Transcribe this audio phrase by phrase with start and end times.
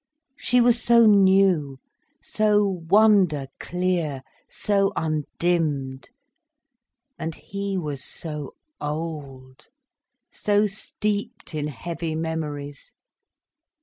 [0.35, 1.77] She was so new,
[2.23, 6.09] so wonder clear, so undimmed.
[7.19, 9.67] And he was so old,
[10.31, 12.95] so steeped in heavy memories.